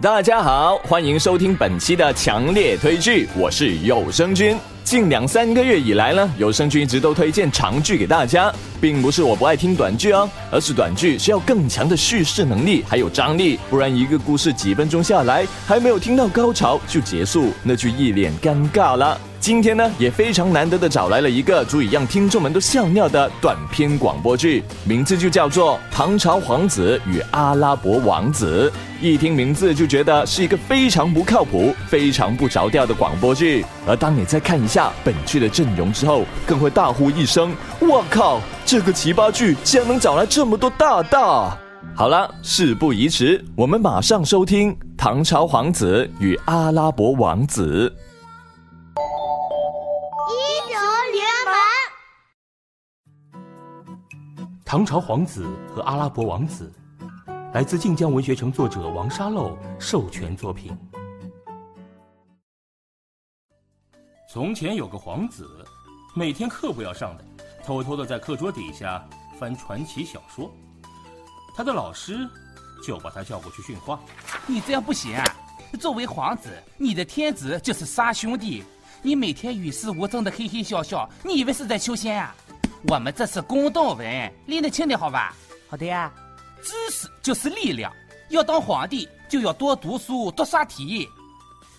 [0.00, 4.56] 大家好，欢迎收听本期的强烈推剧，我是有声君。
[4.84, 19.20] 近两三个月以来呢，有声君一直都推荐长剧给大家，并不是我不爱听短剧哦，而是短剧需要更强的叙事能力还有张力，不然一个故事几分钟下来还没有听到高潮就结束，那就一脸尴尬了。
[19.48, 28.70] 今天呢，也非常难得的找来了一个足以让听众们都笑尿的短篇广播剧，名字就叫做《唐朝皇子与阿拉伯王子》。
[29.02, 33.64] 一听名字就觉得是一个非常不靠谱、非常不着调的广播剧。
[33.86, 38.42] 而当你再看一下本剧的阵容之后，更会大呼一声：“我靠！
[38.66, 41.56] 这个奇葩剧竟然能找来这么多大大！”
[41.96, 47.90] 好了，事不宜迟，我们马上收听《唐朝皇子与阿拉伯王子》。
[54.68, 56.70] 唐朝皇子和阿拉伯王子，
[57.54, 60.76] 来自晋江文学城作者王沙漏授权作品。
[64.30, 65.64] 从前有个皇子，
[66.14, 67.24] 每天课不要上的，
[67.64, 69.02] 偷偷的在课桌底下
[69.40, 70.52] 翻传奇小说。
[71.56, 72.28] 他的老师
[72.86, 73.98] 就把他叫过去训话
[74.46, 75.24] ：“你这样不行啊！
[75.80, 78.62] 作为皇子，你的天职就是杀兄弟。
[79.00, 82.36] 你每天与世无争的嘿嘿笑笑，你以为是在修仙啊？
[82.86, 85.34] 我们这是公道文，拎得清的好吧？
[85.68, 86.12] 好的呀。
[86.62, 87.92] 知识就是力量，
[88.30, 91.08] 要当皇帝就要多读书，多刷题。”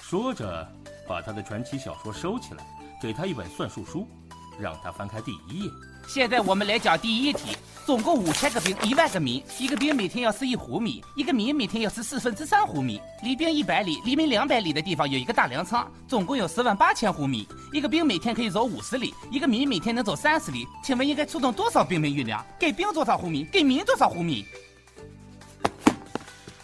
[0.00, 0.68] 说着。
[1.06, 2.64] 把他的传奇小说收起来，
[2.98, 4.08] 给他一本算术书，
[4.58, 5.70] 让他翻开第一页。
[6.06, 13.00] 现在我们来讲第一题，总共五千个兵，一万个民，一个兵每天要吃一壶米，一个民每天要吃四分之三壶米。
[13.22, 17.48] 离兵一百里，离民两百里的地方有一个大粮仓，总共有十万八千壶米。
[17.72, 20.66] 一个兵每天可以走五十里，一个民每天能走三十里。
[20.82, 22.44] 请问应该出动多少兵民运粮？
[22.58, 23.44] 给兵多少壶米？
[23.44, 24.44] 给民多少壶米？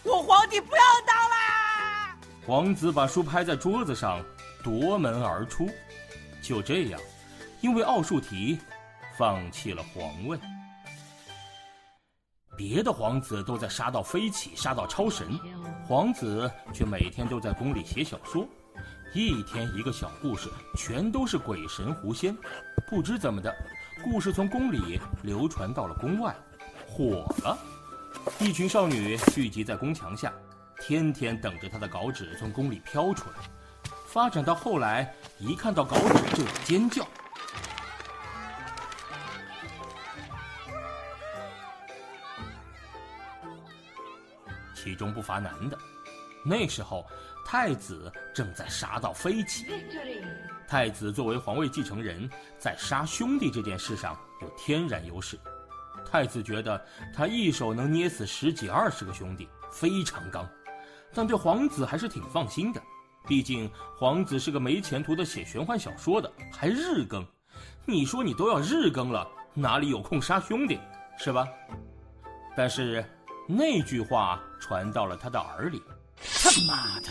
[0.02, 2.16] 我皇帝不要当啦！
[2.46, 4.20] 皇子把书拍在桌子上。
[4.62, 5.70] 夺门而出，
[6.42, 7.00] 就这样，
[7.60, 8.58] 因为奥数题，
[9.18, 10.38] 放弃了皇位。
[12.56, 15.38] 别的皇子都在杀到飞起，杀到超神，
[15.86, 18.46] 皇子却每天都在宫里写小说，
[19.14, 22.36] 一天一个小故事，全都是鬼神狐仙。
[22.88, 23.54] 不知怎么的，
[24.02, 26.34] 故事从宫里流传到了宫外，
[26.86, 27.58] 火了。
[28.38, 30.32] 一群少女聚集在宫墙下，
[30.80, 33.36] 天天等着他的稿纸从宫里飘出来。
[34.06, 37.06] 发展到后来，一看到稿纸就尖叫。
[44.82, 45.76] 其中不乏男的。
[46.42, 47.06] 那时候，
[47.44, 49.66] 太子正在杀到飞起。
[50.66, 55.38] 太子作为皇位继承人，在杀兄弟这件事上有天然优势。
[56.10, 56.82] 太子觉得
[57.14, 60.48] 他一手能捏死十几二十个兄弟，非常刚，
[61.12, 62.80] 但对皇子还是挺放心的。
[63.28, 67.24] 毕竟皇子是个没前途的写玄幻小说的，还日更。
[67.84, 70.80] 你说你都要日更了，哪里有空杀兄弟，
[71.18, 71.46] 是吧？
[72.56, 73.04] 但是
[73.56, 75.82] 那句话传到了他的耳里。
[76.22, 77.08] 他妈的，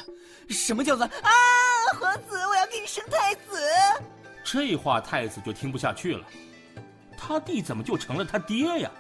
[0.54, 1.32] 什么叫做啊？
[2.00, 3.60] 皇子，我要给你生太子。
[4.44, 6.26] 这话太子就听不下去了。
[7.18, 8.92] 他弟怎么就成了他爹呀？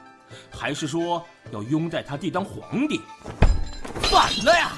[0.51, 3.01] 还是说要拥戴他弟当皇帝？
[4.03, 4.73] 反了呀！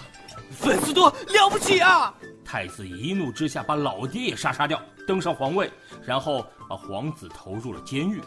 [0.52, 2.14] 粉丝多了不起啊！
[2.46, 5.72] 太子一怒之下把老爹也杀杀掉，登上皇位，
[6.04, 8.22] 然后把皇子投入了监狱。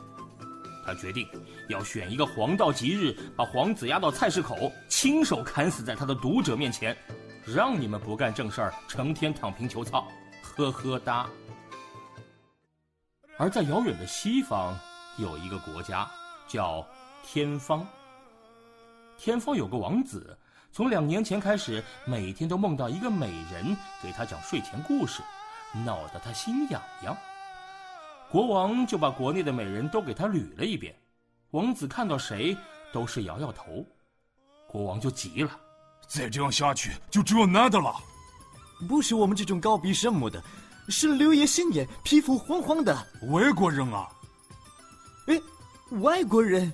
[0.85, 1.29] 他决定
[1.69, 6.97] 要选一个黄道吉日，把皇子押到菜市口，亲手砍死在他的读者面前，
[7.47, 10.07] 让你们不干正事儿，成天躺平求操，
[10.43, 11.27] 呵呵哒。
[13.37, 14.79] 而在遥远的西方，
[15.19, 16.09] 有一个国家
[16.47, 16.87] 叫
[17.25, 17.87] 天方。
[19.17, 20.39] 天方有个王子。
[20.71, 25.23] 从两年前开始，每天都梦到一个美人给他讲睡前故事，
[25.85, 27.17] 闹得他心痒痒。
[28.35, 30.93] 国王就把国内的美人都给他捋了一遍，
[31.53, 32.57] 王子看到谁
[32.93, 33.87] 都是摇摇头。
[34.67, 35.57] 国王就急了
[36.09, 37.95] ：“再这样下去，就只有男的了。
[38.89, 40.43] 不是我们这种高鼻圣母的，
[40.89, 42.93] 是柳叶心眼、皮肤黄黄的
[43.31, 44.09] 外国人啊！
[45.29, 45.41] 哎，
[46.01, 46.73] 外国人。”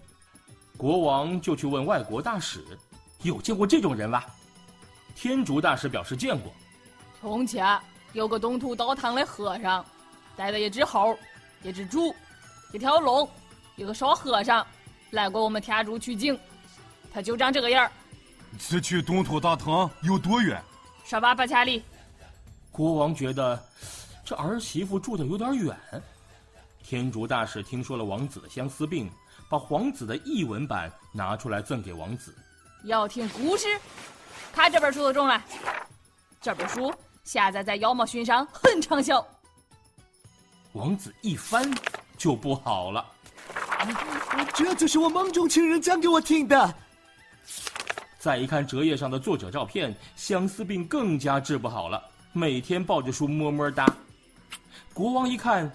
[0.79, 2.65] 国王就去问外国大使。
[3.21, 4.25] 有见过这种人吗？
[5.15, 6.51] 天竺大使表示见过。
[7.21, 7.79] 从前
[8.15, 9.85] 有个东土大唐的和尚，
[10.35, 11.15] 带了一只猴、
[11.63, 12.15] 一只猪、
[12.73, 13.29] 一条龙、
[13.77, 14.67] 一个少和尚，
[15.11, 16.39] 来过我们天竺取经。
[17.13, 17.93] 他就长这个样儿。
[18.59, 20.63] 此去东土大唐有多远？
[21.05, 21.83] 十八八千里。
[22.71, 23.63] 国王觉得
[24.25, 25.77] 这儿媳妇住的有点远。
[26.83, 29.11] 天竺大使听说了王子的相思病，
[29.49, 32.35] 把皇子的译文版拿出来赠给王子。
[32.85, 33.67] 要听故事？
[34.53, 35.43] 看这本书的中了。
[36.41, 36.93] 这本书
[37.23, 39.25] 现在在妖猫勋上很畅销。
[40.73, 41.69] 王子一翻
[42.17, 43.05] 就不好了。
[44.55, 46.75] 这就是我梦中情人讲给我听的。
[48.19, 52.03] 再一看折页上的作者照片，相思病更加治不好了，
[52.33, 53.87] 每天抱着书么么哒。
[54.93, 55.71] 国王一看，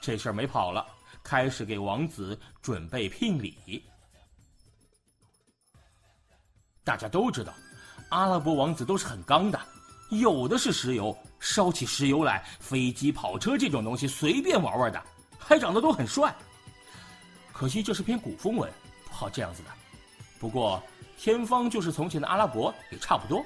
[0.00, 0.86] 这事儿没跑了，
[1.22, 3.84] 开始给王子准备聘礼。
[6.84, 7.52] 大家都知道，
[8.10, 9.60] 阿拉伯王子都是很刚的，
[10.10, 15.02] 有的是石油，烧起石油来，飞机、跑车这种东西随便玩玩的，
[15.38, 16.34] 还长得都很帅。
[17.52, 18.70] 可惜这是篇古风文，
[19.04, 19.70] 不好这样子的。
[20.38, 20.82] 不过。
[21.20, 23.44] 天方就是从前的阿拉伯，也差不多。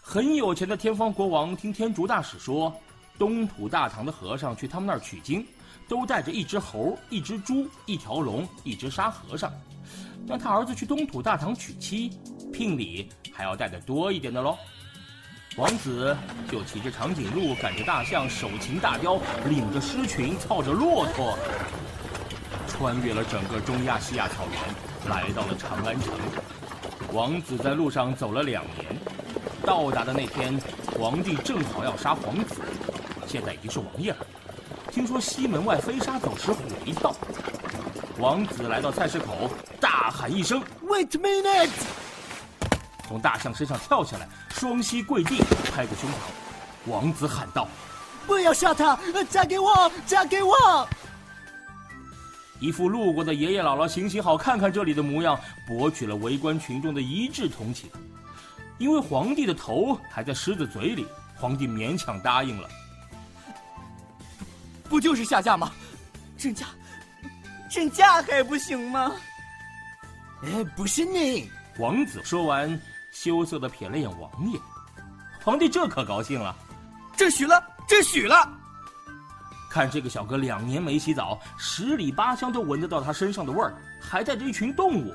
[0.00, 2.74] 很有钱的天方国王听天竺大使说，
[3.18, 5.46] 东土大唐的和尚去他们那儿取经，
[5.86, 9.52] 都带着一只猴、一只猪、一条龙、一只沙和尚。
[10.26, 12.18] 让他儿子去东土大唐娶妻，
[12.50, 14.56] 聘礼还要带的多一点的喽。
[15.60, 16.16] 王子
[16.50, 21.38] 就骑着长颈鹿，赶着大象，手擎大雕，领着狮群，操着骆驼，
[22.66, 26.14] 穿越了整个中亚西亚草原，来到了长安城。
[27.12, 28.86] 王子在路上走了两年，
[29.62, 30.58] 到达的那天，
[30.98, 32.62] 皇帝正好要杀皇子，
[33.26, 34.26] 现在已经是王爷了。
[34.90, 37.14] 听说西门外飞沙走石虎一跳，
[38.18, 41.68] 王子来到菜市口，大喊一声：“Wait a minute！”
[43.06, 44.28] 从大象身上跳下来，
[44.60, 45.38] 双膝跪地，
[45.74, 46.14] 拍着胸膛。
[46.84, 47.66] 王子喊道
[48.28, 48.98] ：“不要杀他，
[49.30, 50.86] 嫁给我，嫁给我！”
[52.60, 57.88] 一副路过的爷爷姥姥行行好，看看这里的模样，博取了围观群众的一致同情。
[58.76, 61.06] 因为皇帝的头还在狮子嘴里，
[61.36, 62.68] 皇帝勉强答应了。
[64.90, 65.72] 不就是下嫁吗？
[66.36, 66.66] 正嫁，
[67.70, 69.10] 正嫁还不行吗？
[70.42, 71.50] 哎，不是你！
[71.78, 72.78] 王子说完，
[73.22, 74.58] 羞涩的瞥了眼王爷。
[75.44, 76.56] 皇帝这可高兴了，
[77.14, 78.50] 这许了，这许了。
[79.68, 85.14] 看这个小哥两年没洗澡，十里八乡都闻得到他身上的味儿，还带着一群动物，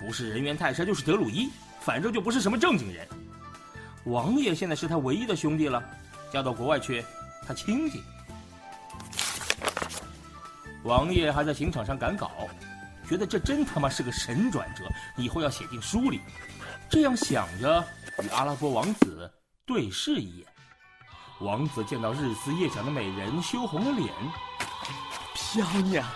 [0.00, 3.06] 不是人猿泰山就是德鲁伊，反正就不是什么正经人。
[4.04, 5.82] 王爷现在是他唯一的兄弟了，
[6.32, 7.04] 嫁到国外去，
[7.46, 8.02] 他亲戚。
[10.84, 12.30] 王爷还在刑场上赶稿，
[13.06, 14.84] 觉得这真他妈是个神转折，
[15.18, 16.18] 以后要写进书里。
[16.92, 17.82] 这样想着，
[18.22, 19.32] 与阿拉伯王子
[19.64, 20.46] 对视一眼。
[21.40, 24.12] 王子见到日思夜想的美人，羞红了脸。
[25.34, 26.06] 漂亮，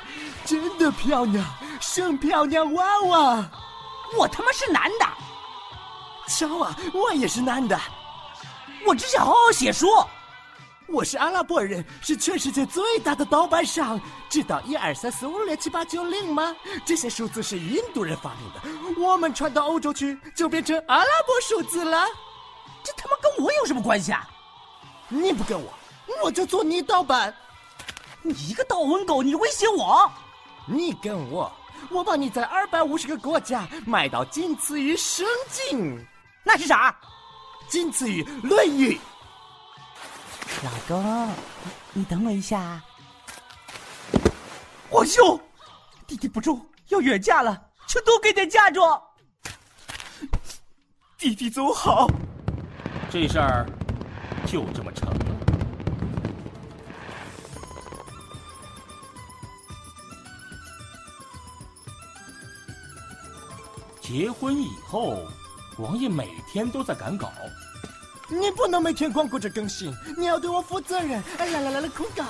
[0.45, 1.43] 真的漂亮，
[1.81, 3.51] 圣漂亮娃娃。
[4.19, 5.07] 我他妈是男的。
[6.29, 7.81] 瞧啊，我也是男的。
[8.87, 9.87] 我只想好好写书。
[10.89, 14.01] 我是阿拉伯人，是全世界最大的盗版商。
[14.29, 16.55] 知道一二三四五六七八九零吗？
[16.85, 22.07] 这些数字是印度人发明的，我们传到欧洲去，就变成阿拉伯数字了。
[22.85, 24.29] 这他妈跟我有什么关系啊？
[25.09, 25.75] 你不跟我，
[26.23, 27.35] 我就做你盗版。
[28.23, 30.09] 你一个盗文狗，你威胁我？
[30.67, 31.53] 你跟我，
[31.91, 35.97] 我把你在二百五十个国家卖到仅次于《圣经》。
[36.45, 36.97] 那是啥？
[37.69, 38.95] 仅次于《论语》。
[40.65, 41.29] 老公，
[41.93, 42.83] 你等我一下。
[44.91, 45.41] 皇兄，
[46.07, 49.01] 弟弟不中，要远嫁了，请多给点嫁妆。
[51.19, 52.07] 弟弟走好。
[53.11, 53.67] 这事儿。
[54.47, 55.17] 就这么成了。
[64.01, 65.27] 结婚以后，
[65.79, 67.33] 王爷每天都在赶稿。
[68.29, 71.23] 你不能每天光顾着更新，你要对我负责任。
[71.39, 72.25] 来来来来，控稿。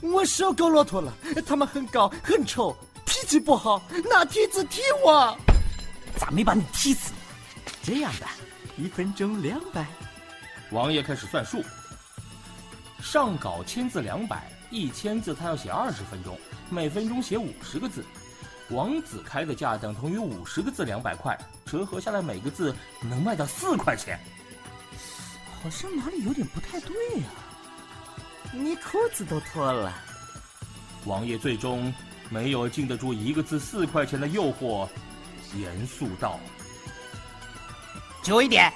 [0.00, 1.12] 我受够骆驼了，
[1.46, 5.36] 他们很高很丑，脾气不好，拿梯子踢我。
[6.16, 7.12] 咋没把你踢死？
[7.82, 8.26] 这样的，
[8.76, 9.86] 一分钟两百。
[10.70, 11.62] 王爷开始算数，
[13.02, 16.38] 上稿千字两百，一千字他要写二十分钟，
[16.70, 18.04] 每分钟写五十个字。
[18.70, 21.38] 王子开的价等同于五十个字两百块，
[21.74, 24.16] 折合下来每个字能卖到四块钱。
[25.60, 27.26] 好像哪里有点不太对呀？
[28.52, 29.92] 你裤子都脱了。
[31.04, 31.92] 王爷最终
[32.30, 34.88] 没有经得住一个字四块钱的诱惑，
[35.56, 36.38] 严肃道
[38.22, 38.72] ：“久一点。”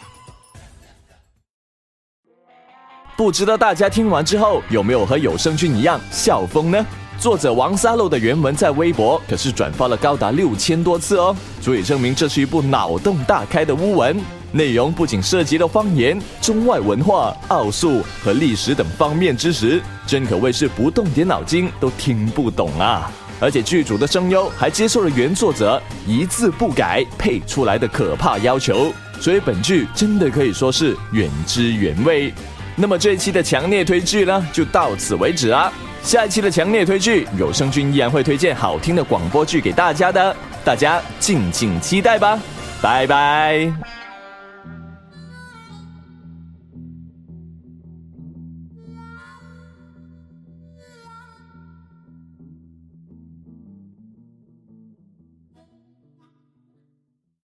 [3.16, 6.84] 不知道大家听完之后有没有和有声君一样笑疯呢？
[7.18, 14.16] 作者王沙漏的原文在微博可是转发了高达六千多次哦，足以证明这是一部脑洞大开的乌文。
[14.52, 23.10] 内容不仅涉及了方言、中外文化、奥数和历史等方面知识，真可谓是不动点脑筋都听不懂啊！
[23.40, 28.92] 而且剧组的声优还接受了原作者一字不改配出来的可怕要求。
[29.20, 32.32] 所以本剧真的可以说是原汁原味。
[32.76, 35.72] 那么这一期的强烈推剧呢，就到此为止啦。
[36.02, 42.38] 下一期的强烈推剧，有声君依然会推荐好听的广播剧给大家的，大家敬请期待吧。
[42.80, 43.97] 拜拜。